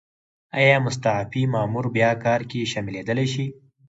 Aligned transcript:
ایا 0.59 0.75
مستعفي 0.85 1.43
مامور 1.53 1.85
بیا 1.95 2.11
کار 2.23 2.41
کې 2.49 2.61
شاملیدای 2.71 3.25
شي؟ 3.33 3.45